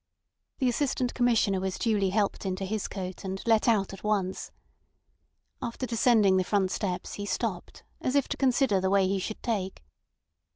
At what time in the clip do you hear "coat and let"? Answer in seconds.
2.87-3.67